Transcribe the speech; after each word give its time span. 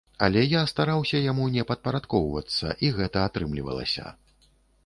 Але 0.27 0.41
я 0.51 0.61
стараўся 0.71 1.19
яму 1.31 1.45
не 1.57 1.65
падпарадкоўвацца, 1.71 2.73
і 2.89 2.91
гэта 2.99 3.17
атрымлівалася. 3.33 4.11